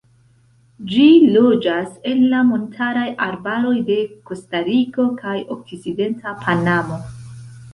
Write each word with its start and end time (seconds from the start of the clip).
Ĝi 0.91 1.03
loĝas 1.35 1.91
en 2.11 2.23
la 2.31 2.39
montaraj 2.47 3.05
arbaroj 3.27 3.75
de 3.91 3.99
Kostariko 4.31 5.07
kaj 5.21 5.37
okcidenta 5.57 6.35
Panamo. 6.45 6.99